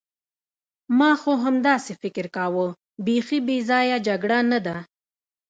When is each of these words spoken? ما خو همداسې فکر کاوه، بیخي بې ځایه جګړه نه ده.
ما 0.99 1.11
خو 1.21 1.31
همداسې 1.45 1.91
فکر 2.03 2.25
کاوه، 2.35 2.67
بیخي 3.05 3.39
بې 3.47 3.57
ځایه 3.69 3.97
جګړه 4.07 4.39
نه 4.51 4.59
ده. 4.65 4.77